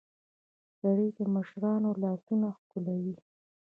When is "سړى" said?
0.77-1.07